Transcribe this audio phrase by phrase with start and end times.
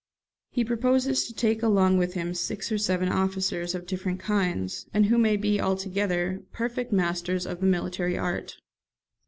[0.49, 5.05] He proposes to take along with him six or seven officers, of different kinds, and
[5.05, 8.57] who may be, altogether, perfect masters of the military art.